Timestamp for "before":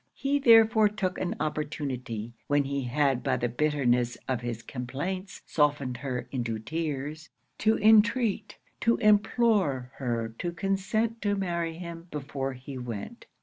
12.09-12.53